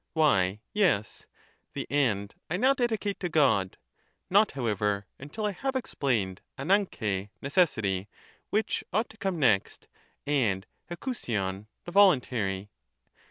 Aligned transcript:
Why 0.13 0.61
yes, 0.73 1.27
the 1.73 1.85
end 1.91 2.33
I 2.49 2.57
now 2.57 2.73
dedicate 2.73 3.19
to' 3.19 3.29
God, 3.29 3.77
not, 4.31 4.53
how 4.53 4.65
ever, 4.65 5.05
until 5.19 5.45
I 5.45 5.51
have 5.51 5.75
explained 5.75 6.41
dvdynT] 6.57 7.29
(necessity), 7.39 8.09
which 8.49 8.83
ought 8.91 9.11
to 9.11 9.17
come 9.17 9.37
next, 9.37 9.87
and 10.25 10.65
eiiovaiov 10.89 11.67
(the 11.85 11.91
voluntary'). 11.91 12.69